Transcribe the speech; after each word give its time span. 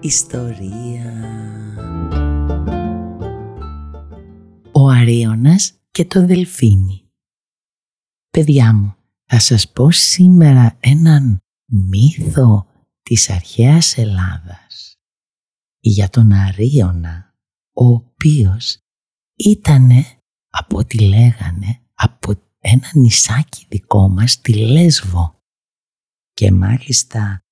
ιστορία». 0.00 1.12
Ο 4.72 4.88
Αρίωνας 4.88 5.72
και 5.90 6.04
το 6.04 6.26
Δελφίνι. 6.26 7.10
Παιδιά 8.30 8.74
μου, 8.74 8.94
θα 9.24 9.38
σας 9.38 9.70
πω 9.72 9.90
σήμερα 9.90 10.76
έναν 10.80 11.38
μύθο 11.66 12.66
της 13.02 13.30
αρχαίας 13.30 13.98
Ελλάδας. 13.98 14.94
Για 15.78 16.08
τον 16.08 16.32
Αρίωνα, 16.32 17.34
ο 17.72 17.84
οποίος 17.84 18.78
ήτανε, 19.34 20.04
από 20.50 20.78
ό,τι 20.78 20.98
λέγανε, 20.98 21.80
από 21.94 22.32
ένα 22.58 22.90
νησάκι 22.94 23.66
δικό 23.68 24.08
μας, 24.08 24.40
τη 24.40 24.52
Λέσβο. 24.52 25.40
Και 26.32 26.52
μάλιστα 26.52 27.44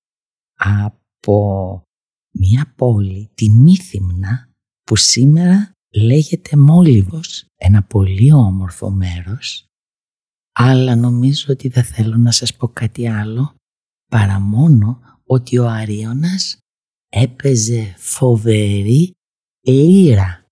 από 0.55 1.83
μια 2.39 2.72
πόλη, 2.77 3.31
τη 3.34 3.50
Μύθυμνα, 3.50 4.50
που 4.83 4.97
σήμερα 4.97 5.72
λέγεται 5.94 6.56
Μόλιβος, 6.56 7.47
ένα 7.56 7.83
πολύ 7.83 8.33
όμορφο 8.33 8.91
μέρος, 8.91 9.64
αλλά 10.53 10.97
νομίζω 10.97 11.47
ότι 11.48 11.69
δεν 11.69 11.84
θέλω 11.84 12.17
να 12.17 12.30
σας 12.30 12.56
πω 12.56 12.69
κάτι 12.69 13.08
άλλο, 13.08 13.55
παρά 14.11 14.41
μόνο 14.41 15.00
ότι 15.25 15.58
ο 15.58 15.69
Αρίωνας 15.69 16.58
έπαιζε 17.08 17.95
φοβερή 17.97 19.12
λύρα. 19.67 20.47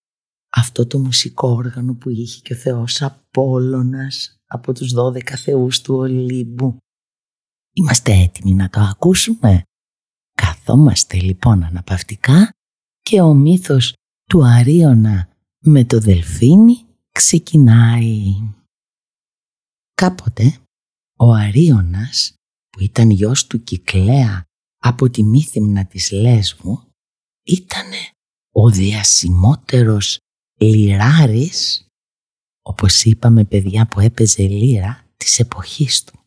Αυτό 0.52 0.86
το 0.86 0.98
μουσικό 0.98 1.48
όργανο 1.48 1.94
που 1.94 2.10
είχε 2.10 2.40
και 2.40 2.52
ο 2.52 2.56
Θεός 2.56 3.02
Απόλλωνας 3.02 4.36
από 4.46 4.72
τους 4.72 4.94
12 4.94 5.34
θεούς 5.36 5.80
του 5.80 5.94
Ολύμπου. 5.94 6.76
Είμαστε 7.72 8.12
έτοιμοι 8.12 8.54
να 8.54 8.68
το 8.68 8.80
ακούσουμε; 8.80 9.62
Καθόμαστε 10.66 11.20
λοιπόν 11.20 11.64
αναπαυτικά 11.64 12.52
και 13.00 13.20
ο 13.20 13.34
μύθος 13.34 13.94
του 14.24 14.44
Αρίωνα 14.44 15.28
με 15.58 15.84
το 15.84 15.98
δελφίνι 16.00 16.86
ξεκινάει. 17.12 18.22
Κάποτε 19.94 20.58
ο 21.18 21.32
Αρίωνας 21.32 22.34
που 22.70 22.82
ήταν 22.82 23.10
γιος 23.10 23.46
του 23.46 23.62
Κυκλέα 23.62 24.44
από 24.82 25.10
τη 25.10 25.22
μύθυμνα 25.22 25.86
της 25.86 26.10
Λέσβου 26.10 26.82
ήτανε 27.42 28.10
ο 28.52 28.70
διασημότερος 28.70 30.18
λιράρης 30.60 31.86
όπως 32.62 33.04
είπαμε 33.04 33.44
παιδιά 33.44 33.86
που 33.86 34.00
έπαιζε 34.00 34.42
λύρα 34.42 35.06
της 35.16 35.38
εποχής 35.38 36.04
του. 36.04 36.25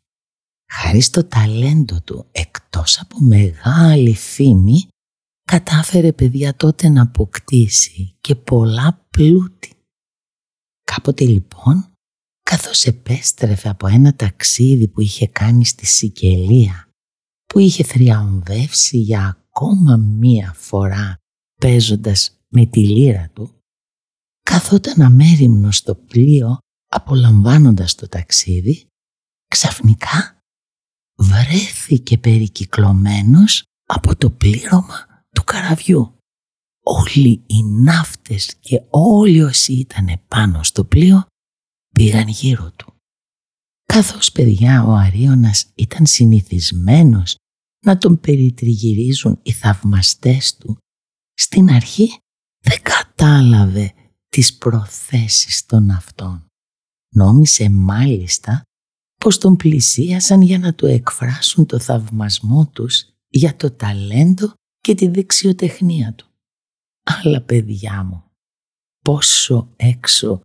Χάρη 0.71 1.01
στο 1.01 1.23
ταλέντο 1.23 2.01
του 2.01 2.27
εκτός 2.31 2.99
από 2.99 3.17
μεγάλη 3.19 4.15
φήμη 4.15 4.87
κατάφερε 5.43 6.13
παιδιά 6.13 6.55
τότε 6.55 6.89
να 6.89 7.01
αποκτήσει 7.01 8.17
και 8.21 8.35
πολλά 8.35 9.07
πλούτη. 9.09 9.73
Κάποτε 10.83 11.25
λοιπόν, 11.25 11.91
καθώς 12.43 12.85
επέστρεφε 12.85 13.69
από 13.69 13.87
ένα 13.87 14.15
ταξίδι 14.15 14.87
που 14.87 15.01
είχε 15.01 15.27
κάνει 15.27 15.65
στη 15.65 15.85
Σικελία, 15.85 16.89
που 17.45 17.59
είχε 17.59 17.83
θριαμβεύσει 17.83 18.97
για 18.97 19.27
ακόμα 19.27 19.95
μία 19.95 20.53
φορά 20.57 21.15
παίζοντας 21.61 22.39
με 22.47 22.65
τη 22.65 22.87
λύρα 22.87 23.29
του, 23.33 23.61
καθόταν 24.43 25.01
αμέριμνο 25.01 25.71
στο 25.71 25.95
πλοίο 25.95 26.57
απολαμβάνοντας 26.91 27.95
το 27.95 28.07
ταξίδι, 28.07 28.87
ξαφνικά 29.47 30.38
βρέθηκε 31.19 32.17
περικυκλωμένος 32.17 33.63
από 33.85 34.15
το 34.15 34.29
πλήρωμα 34.29 35.25
του 35.35 35.43
καραβιού. 35.43 36.13
Όλοι 36.83 37.43
οι 37.45 37.63
ναύτες 37.83 38.55
και 38.59 38.81
όλοι 38.89 39.41
όσοι 39.41 39.73
ήταν 39.73 40.21
πάνω 40.27 40.63
στο 40.63 40.85
πλοίο 40.85 41.25
πήγαν 41.93 42.27
γύρω 42.27 42.71
του. 42.71 42.93
Καθώς 43.85 44.31
παιδιά 44.31 44.83
ο 44.83 44.91
Αρίωνας 44.91 45.71
ήταν 45.75 46.05
συνηθισμένος 46.05 47.35
να 47.85 47.97
τον 47.97 48.19
περιτριγυρίζουν 48.19 49.39
οι 49.43 49.51
θαυμαστές 49.51 50.57
του, 50.57 50.77
στην 51.33 51.69
αρχή 51.69 52.17
δεν 52.61 52.81
κατάλαβε 52.81 53.93
τις 54.29 54.57
προθέσεις 54.57 55.65
των 55.65 55.89
αυτών. 55.89 56.45
Νόμισε 57.15 57.69
μάλιστα 57.69 58.63
πως 59.19 59.37
τον 59.37 59.55
πλησίασαν 59.55 60.41
για 60.41 60.59
να 60.59 60.73
του 60.73 60.85
εκφράσουν 60.85 61.65
το 61.65 61.79
θαυμασμό 61.79 62.67
τους 62.67 63.05
για 63.27 63.55
το 63.55 63.71
ταλέντο 63.71 64.53
και 64.79 64.95
τη 64.95 65.07
δεξιοτεχνία 65.07 66.13
του. 66.13 66.27
Αλλά 67.03 67.41
παιδιά 67.41 68.03
μου, 68.03 68.23
πόσο 68.99 69.73
έξω 69.75 70.41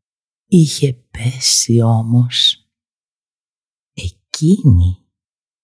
είχε 0.46 0.92
πέσει 0.92 1.80
όμως. 1.80 2.68
Εκείνοι 3.92 4.98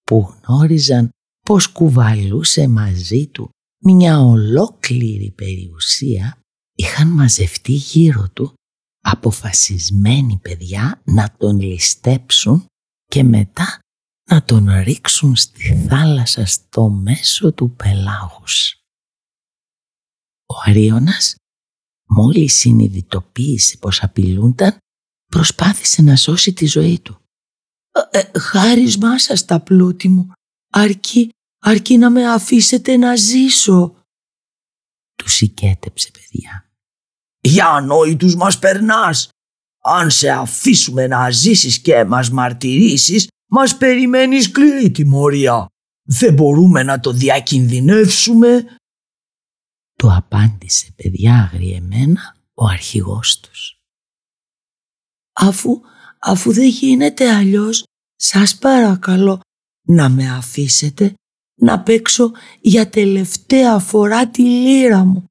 που 0.05 0.35
γνώριζαν 0.47 1.11
πως 1.47 1.69
κουβαλούσε 1.69 2.69
μαζί 2.69 3.27
του 3.27 3.51
μια 3.83 4.21
ολόκληρη 4.21 5.31
περιουσία 5.31 6.41
είχαν 6.75 7.09
μαζευτεί 7.09 7.73
γύρω 7.73 8.29
του 8.33 8.55
αποφασισμένοι 9.01 10.39
παιδιά 10.43 11.03
να 11.05 11.35
τον 11.39 11.61
ληστέψουν 11.61 12.65
και 13.11 13.23
μετά 13.23 13.79
να 14.31 14.45
τον 14.45 14.83
ρίξουν 14.83 15.37
στη 15.37 15.87
θάλασσα 15.89 16.47
στο 16.47 16.89
μέσο 16.89 17.53
του 17.53 17.75
πελάγους. 17.77 18.75
Ο 20.47 20.55
Αρίωνας 20.65 21.35
μόλις 22.09 22.55
συνειδητοποίησε 22.55 23.77
πως 23.77 24.03
απειλούνταν 24.03 24.77
προσπάθησε 25.27 26.03
να 26.03 26.17
σώσει 26.17 26.53
τη 26.53 26.67
ζωή 26.67 27.01
του. 27.01 27.21
«Ε, 28.11 28.19
ε 28.19 28.39
«Χάρισμά 28.39 29.19
σας 29.19 29.45
τα 29.45 29.61
πλούτη 29.61 30.09
μου, 30.09 30.33
αρκεί, 30.73 31.31
αρκεί 31.59 31.99
να 31.99 32.11
με 32.11 32.33
αφήσετε 32.33 32.97
να 32.97 33.17
ζήσω», 33.17 34.05
του 35.15 35.29
συγκέτεψε 35.29 36.11
παιδιά. 36.11 36.71
«Για 37.41 37.69
ανόητους 37.69 38.35
μας 38.35 38.59
περνάς. 38.59 39.29
Αν 39.83 40.11
σε 40.11 40.31
αφήσουμε 40.31 41.07
να 41.07 41.31
ζήσεις 41.31 41.81
και 41.81 42.05
μας 42.05 42.31
μαρτυρήσεις, 42.31 43.29
μας 43.51 43.77
περιμένεις 43.77 44.45
σκληρή 44.45 44.91
τιμωρία. 44.91 45.67
Δεν 46.03 46.35
μπορούμε 46.35 46.83
να 46.83 47.01
το 47.01 47.13
διακινδυνεύσουμε. 47.13 48.65
Του 49.95 50.13
απάντησε 50.13 50.93
παιδιά 50.97 51.51
αγριεμένα 51.53 52.37
ο 52.55 52.65
αρχηγός 52.67 53.41
τους. 53.41 53.81
Αφού, 55.33 55.81
αφού 56.21 56.53
δεν 56.53 56.69
γίνεται 56.69 57.31
αλλιώς, 57.35 57.85
σας 58.17 58.59
παρακαλώ 58.59 59.41
να 59.87 60.09
με 60.09 60.31
αφήσετε 60.31 61.15
να 61.61 61.83
παίξω 61.83 62.31
για 62.61 62.91
τελευταία 62.91 63.79
φορά 63.79 64.31
τη 64.31 64.43
λύρα 64.43 65.05
μου. 65.05 65.25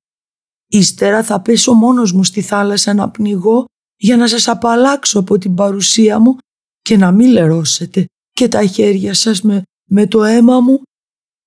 Ύστερα 0.67 1.23
θα 1.23 1.41
πέσω 1.41 1.73
μόνος 1.73 2.11
μου 2.11 2.23
στη 2.23 2.41
θάλασσα 2.41 2.93
να 2.93 3.09
πνιγώ 3.09 3.65
για 4.01 4.17
να 4.17 4.27
σας 4.27 4.47
απαλλάξω 4.47 5.19
από 5.19 5.37
την 5.37 5.55
παρουσία 5.55 6.19
μου 6.19 6.37
και 6.81 6.97
να 6.97 7.11
μην 7.11 7.31
λερώσετε 7.31 8.05
και 8.31 8.47
τα 8.47 8.65
χέρια 8.65 9.13
σας 9.13 9.41
με, 9.41 9.63
με 9.89 10.07
το 10.07 10.23
αίμα 10.23 10.59
μου. 10.59 10.81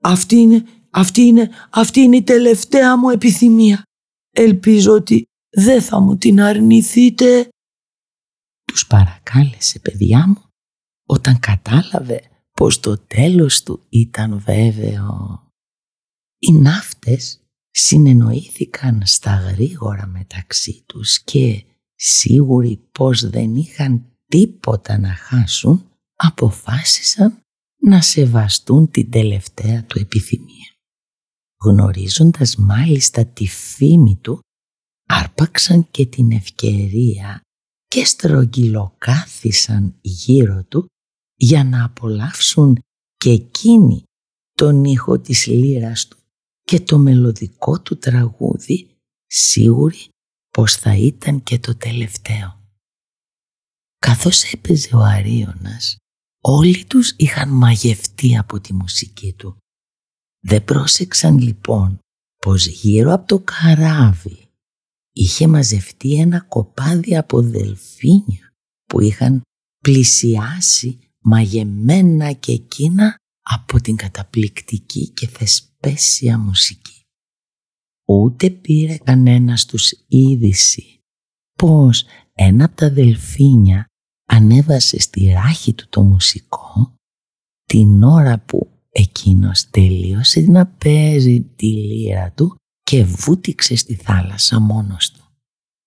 Αυτή 0.03 0.37
είναι, 0.37 0.65
αυτή 0.91 1.21
είναι, 1.21 1.51
αυτή 1.71 2.01
είναι 2.01 2.17
η 2.17 2.23
τελευταία 2.23 2.99
μου 2.99 3.11
επιθυμία. 3.11 3.83
Ελπίζω 4.31 4.93
ότι 4.93 5.25
δεν 5.51 5.83
θα 5.83 6.01
μου 6.01 6.17
την 6.17 6.41
αρνηθείτε. 6.41 7.49
Τους 8.65 8.87
παρακάλεσε 8.87 9.79
παιδιά 9.79 10.27
μου 10.27 10.43
όταν 11.09 11.39
κατάλαβε 11.39 12.21
πως 12.53 12.81
το 12.81 12.99
τέλος 12.99 13.63
του 13.63 13.87
ήταν 13.89 14.41
βέβαιο. 14.41 15.41
Οι 16.39 16.53
ναύτες 16.53 17.41
συνεννοήθηκαν 17.71 19.03
στα 19.07 19.35
γρήγορα 19.35 20.07
μεταξύ 20.07 20.83
τους 20.87 21.21
και 21.23 21.65
σίγουροι 22.05 22.89
πως 22.93 23.29
δεν 23.29 23.57
είχαν 23.57 24.05
τίποτα 24.27 24.99
να 24.99 25.15
χάσουν, 25.15 25.91
αποφάσισαν 26.17 27.39
να 27.81 28.01
σεβαστούν 28.01 28.91
την 28.91 29.11
τελευταία 29.11 29.85
του 29.85 29.99
επιθυμία. 29.99 30.71
γνωρίζοντας 31.65 32.57
μάλιστα 32.57 33.25
τη 33.25 33.47
φήμη 33.47 34.17
του, 34.17 34.41
άρπαξαν 35.09 35.91
και 35.91 36.07
την 36.07 36.33
ευκαιρία 36.33 37.41
και 37.87 38.05
στρογγυλοκάθισαν 38.05 39.95
γύρω 40.01 40.65
του 40.65 40.87
για 41.35 41.65
να 41.65 41.85
απολαύσουν 41.85 42.79
και 43.17 43.31
εκείνοι 43.31 44.03
τον 44.53 44.85
ήχο 44.85 45.21
της 45.21 45.47
λύρας 45.47 46.09
του 46.09 46.19
και 46.63 46.81
το 46.81 46.99
μελωδικό 46.99 47.81
του 47.81 47.99
τραγούδι 47.99 48.97
σίγουροι 49.27 50.12
πως 50.53 50.77
θα 50.77 50.97
ήταν 50.97 51.43
και 51.43 51.59
το 51.59 51.77
τελευταίο. 51.77 52.61
Καθώς 53.99 54.53
έπαιζε 54.53 54.97
ο 54.97 55.01
Αρίωνας, 55.03 55.97
όλοι 56.41 56.85
τους 56.85 57.15
είχαν 57.17 57.49
μαγευτεί 57.49 58.37
από 58.37 58.61
τη 58.61 58.75
μουσική 58.75 59.33
του. 59.33 59.57
Δεν 60.45 60.65
πρόσεξαν 60.65 61.39
λοιπόν 61.39 61.99
πως 62.37 62.67
γύρω 62.67 63.13
από 63.13 63.27
το 63.27 63.39
καράβι 63.39 64.49
είχε 65.13 65.47
μαζευτεί 65.47 66.15
ένα 66.21 66.41
κοπάδι 66.41 67.17
από 67.17 67.43
δελφίνια 67.43 68.53
που 68.85 69.01
είχαν 69.01 69.43
πλησιάσει 69.79 70.99
μαγεμένα 71.21 72.33
και 72.33 72.53
εκείνα 72.53 73.17
από 73.43 73.81
την 73.81 73.97
καταπληκτική 73.97 75.09
και 75.09 75.29
θεσπέσια 75.29 76.39
μουσική. 76.39 77.02
Ούτε 78.05 78.51
πήρε 78.51 78.97
κανένα 78.97 79.59
τους 79.69 79.93
είδηση 80.07 80.99
πως 81.59 82.05
ένα 82.33 82.65
από 82.65 82.77
τα 82.77 82.91
δελφίνια 82.91 83.87
ανέβασε 84.29 85.01
στη 85.01 85.27
ράχη 85.27 85.73
του 85.73 85.87
το 85.89 86.03
μουσικό 86.03 86.95
την 87.65 88.03
ώρα 88.03 88.39
που 88.39 88.71
εκείνος 88.91 89.71
τελείωσε 89.71 90.41
να 90.41 90.67
παίζει 90.67 91.41
τη 91.41 91.67
λύρα 91.67 92.33
του 92.33 92.57
και 92.83 93.05
βούτυξε 93.05 93.77
στη 93.77 93.95
θάλασσα 93.95 94.61
μόνος 94.61 95.11
του. 95.11 95.25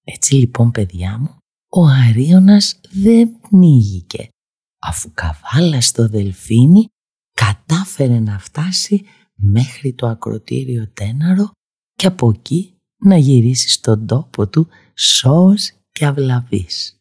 Έτσι 0.03 0.35
λοιπόν 0.35 0.71
παιδιά 0.71 1.17
μου, 1.19 1.37
ο 1.69 1.85
Αρίωνας 1.85 2.79
δεν 2.91 3.39
πνίγηκε 3.39 4.29
αφού 4.81 5.11
καβάλα 5.13 5.81
στο 5.81 6.09
δελφίνι 6.09 6.85
κατάφερε 7.31 8.19
να 8.19 8.39
φτάσει 8.39 9.05
μέχρι 9.35 9.93
το 9.93 10.07
ακροτήριο 10.07 10.91
τέναρο 10.93 11.51
και 11.95 12.07
από 12.07 12.29
εκεί 12.29 12.77
να 12.97 13.17
γυρίσεις 13.17 13.73
στον 13.73 14.07
τόπο 14.07 14.47
του 14.47 14.67
σώος 14.95 15.71
και 15.91 16.05
αυλαβής. 16.05 16.97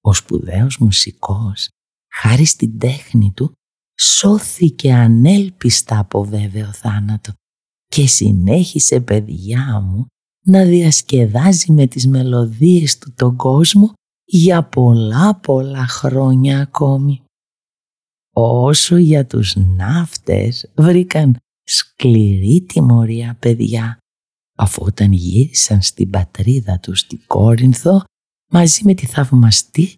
Ο 0.00 0.12
σπουδαίος 0.12 0.78
μουσικός, 0.78 1.68
χάρη 2.12 2.44
στην 2.44 2.78
τέχνη 2.78 3.32
του, 3.32 3.52
σώθηκε 3.98 4.92
ανέλπιστα 4.92 5.98
από 5.98 6.24
βέβαιο 6.24 6.72
θάνατο 6.72 7.32
και 7.86 8.06
συνέχισε 8.06 9.00
παιδιά 9.00 9.80
μου 9.80 10.06
να 10.44 10.64
διασκεδάζει 10.64 11.72
με 11.72 11.86
τις 11.86 12.06
μελωδίες 12.06 12.98
του 12.98 13.12
τον 13.14 13.36
κόσμο 13.36 13.92
για 14.24 14.68
πολλά 14.68 15.36
πολλά 15.36 15.86
χρόνια 15.86 16.60
ακόμη. 16.60 17.22
Όσο 18.34 18.96
για 18.96 19.26
τους 19.26 19.56
ναύτες 19.56 20.72
βρήκαν 20.76 21.36
σκληρή 21.98 22.64
τιμωρία 22.68 23.36
παιδιά 23.40 23.98
αφού 24.56 24.82
όταν 24.86 25.12
γύρισαν 25.12 25.82
στην 25.82 26.10
πατρίδα 26.10 26.78
τους 26.78 27.00
στην 27.00 27.20
Κόρινθο 27.26 28.04
μαζί 28.52 28.80
με 28.84 28.94
τη 28.94 29.06
θαυμαστή 29.06 29.94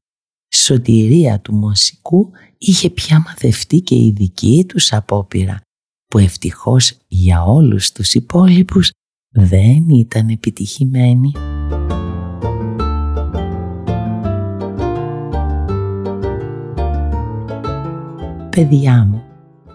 σωτηρία 0.55 1.41
του 1.41 1.55
μουσικού 1.55 2.31
είχε 2.59 2.91
πια 2.91 3.19
μαθευτεί 3.19 3.81
και 3.81 3.95
η 3.95 4.13
δική 4.17 4.65
τους 4.69 4.93
απόπειρα 4.93 5.61
που 6.07 6.19
ευτυχώς 6.19 6.97
για 7.07 7.43
όλους 7.43 7.93
τους 7.93 8.15
υπόλοιπους 8.15 8.91
δεν 9.31 9.89
ήταν 9.89 10.29
επιτυχημένη. 10.29 11.33
Παιδιά 18.51 19.05
μου, 19.05 19.23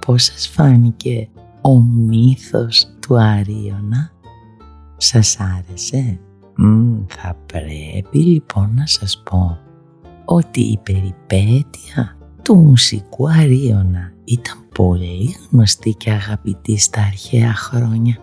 πώς 0.05 0.23
σας 0.23 0.47
φάνηκε 0.47 1.29
ο 1.65 1.81
μύθος 1.81 2.87
του 2.99 3.19
Αρίωνα. 3.19 4.11
Σας 4.97 5.39
άρεσε; 5.39 6.19
θα 7.07 7.37
πρέπει 7.45 8.17
λοιπόν 8.17 8.73
να 8.73 8.85
σας 8.85 9.21
πω 9.29 9.57
ότι 10.25 10.61
η 10.61 10.79
περιπέτεια 10.83 12.17
του 12.43 12.55
μουσικού 12.55 13.29
Αρίωνα 13.29 14.13
ήταν 14.23 14.57
πολύ 14.75 15.35
γνωστή 15.49 15.93
και 15.93 16.11
αγαπητή 16.11 16.77
στα 16.77 17.01
αρχαία 17.01 17.53
χρόνια. 17.53 18.17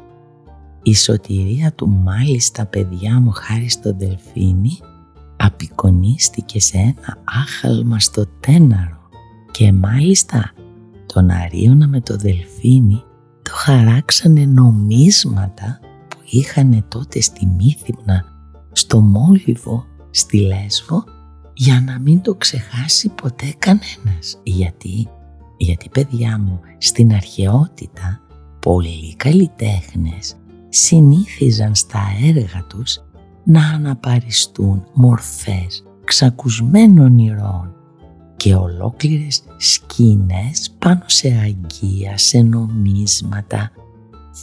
Η 0.83 0.95
σωτηρία 0.95 1.73
του 1.73 1.89
μάλιστα 1.89 2.67
παιδιά 2.67 3.21
μου 3.21 3.31
χάρη 3.31 3.69
στο 3.69 3.95
Δελφίνι 3.97 4.79
απεικονίστηκε 5.37 6.61
σε 6.61 6.77
ένα 6.77 7.19
άχαλμα 7.25 7.99
στο 7.99 8.25
τέναρο 8.41 9.09
και 9.51 9.73
μάλιστα 9.73 10.53
τον 11.07 11.31
Αρίωνα 11.31 11.87
με 11.87 12.01
το 12.01 12.17
Δελφίνι 12.17 13.03
το 13.51 13.57
χαράξανε 13.57 14.45
νομίσματα 14.45 15.79
που 16.09 16.17
είχαν 16.31 16.85
τότε 16.89 17.21
στη 17.21 17.47
Μύθυμνα, 17.47 18.25
στο 18.73 19.01
Μόλιβο, 19.01 19.85
στη 20.11 20.39
Λέσβο 20.39 21.05
για 21.53 21.83
να 21.87 21.99
μην 21.99 22.21
το 22.23 22.35
ξεχάσει 22.35 23.09
ποτέ 23.09 23.55
κανένας. 23.59 24.41
Γιατί, 24.43 25.09
γιατί 25.57 25.89
παιδιά 25.89 26.39
μου 26.39 26.61
στην 26.79 27.13
αρχαιότητα 27.13 28.21
πολλοί 28.61 29.17
καλλιτέχνες 29.17 30.37
συνήθιζαν 30.69 31.75
στα 31.75 32.03
έργα 32.23 32.65
τους 32.69 32.99
να 33.45 33.67
αναπαριστούν 33.67 34.85
μορφές 34.93 35.85
ξακουσμένων 36.05 37.19
ηρώων 37.19 37.75
και 38.41 38.55
ολόκληρες 38.55 39.43
σκηνές 39.57 40.75
πάνω 40.79 41.03
σε 41.07 41.29
αγγεία, 41.29 42.19
σε 42.19 42.43
νομίσματα. 42.43 43.71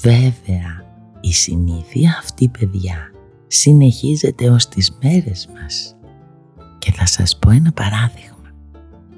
Βέβαια, 0.01 0.85
η 1.21 1.33
συνήθεια 1.33 2.17
αυτή 2.21 2.47
παιδιά 2.47 3.11
συνεχίζεται 3.47 4.49
ως 4.49 4.67
τις 4.67 4.97
μέρες 5.01 5.47
μας. 5.53 5.95
Και 6.77 6.91
θα 6.91 7.05
σας 7.05 7.37
πω 7.39 7.49
ένα 7.49 7.71
παράδειγμα. 7.71 8.51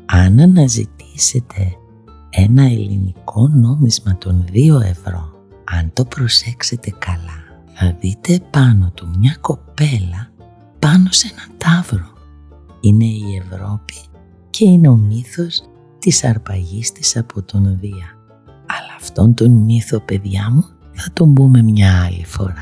Αν 0.06 0.40
αναζητήσετε 0.40 1.72
ένα 2.30 2.64
ελληνικό 2.64 3.48
νόμισμα 3.48 4.18
των 4.18 4.46
2 4.52 4.82
ευρώ, 4.82 5.34
αν 5.64 5.92
το 5.94 6.06
προσέξετε 6.06 6.94
καλά, 7.00 7.64
θα 7.74 7.98
δείτε 8.00 8.40
πάνω 8.50 8.92
του 8.94 9.14
μια 9.18 9.38
κοπέλα 9.42 10.32
πάνω 10.80 11.12
σε 11.12 11.28
ένα 11.32 11.58
τάβρο. 11.58 12.14
Είναι 12.80 13.06
η 13.06 13.44
Ευρώπη 13.46 13.94
και 14.60 14.70
είναι 14.70 14.88
ο 14.88 14.96
μύθος 14.96 15.64
της 16.00 16.24
αρπαγής 16.24 16.92
της 16.92 17.18
από 17.18 17.42
τον 17.42 17.78
Δία. 17.80 18.18
Αλλά 18.66 18.96
αυτόν 18.98 19.34
τον 19.34 19.52
μύθο 19.52 20.00
παιδιά 20.00 20.50
μου 20.52 20.66
θα 20.92 21.10
τον 21.14 21.34
πούμε 21.34 21.62
μια 21.62 22.04
άλλη 22.04 22.26
φορά. 22.26 22.54